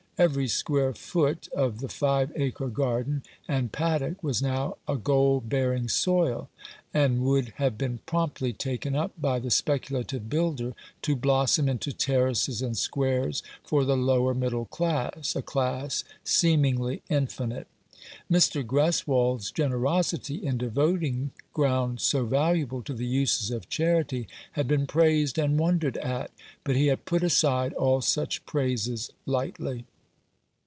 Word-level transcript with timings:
Every 0.17 0.47
square 0.49 0.93
foot 0.93 1.47
of 1.47 1.79
the 1.79 1.89
five 1.89 2.31
acre 2.35 2.67
garden 2.67 3.23
and 3.47 3.71
paddock 3.71 4.21
was 4.23 4.39
now 4.39 4.77
a 4.87 4.95
gold 4.95 5.49
bearing 5.49 5.87
soil, 5.89 6.47
and 6.93 7.23
would 7.23 7.53
have 7.55 7.75
been 7.75 8.01
promptly 8.05 8.53
taken 8.53 8.95
up 8.95 9.19
by 9.19 9.39
the 9.39 9.49
speculative 9.49 10.29
builder, 10.29 10.75
to 11.01 11.15
blossom 11.15 11.67
into 11.67 11.91
terraces 11.91 12.61
and 12.61 12.77
squares 12.77 13.41
for 13.63 13.83
the 13.83 13.97
lower 13.97 14.35
middle 14.35 14.65
class— 14.65 15.35
a 15.35 15.41
class 15.41 16.03
seemingly 16.23 17.01
infinite. 17.09 17.65
Mr. 18.31 18.63
Greswold's 18.63 19.49
generosity 19.49 20.35
in 20.45 20.59
devoting 20.59 21.31
ground 21.51 21.99
so 21.99 22.27
valuable 22.27 22.83
to 22.83 22.93
the 22.93 23.07
uses 23.07 23.49
of 23.49 23.69
charity 23.69 24.27
had 24.51 24.67
been 24.67 24.85
praised 24.85 25.39
and 25.39 25.57
wondered 25.57 25.97
at, 25.97 26.29
but 26.63 26.75
he 26.75 26.87
had 26.87 27.05
put 27.05 27.23
aside 27.23 27.73
all 27.73 28.01
such 28.01 28.45
praises 28.45 29.09
lightly. 29.25 29.83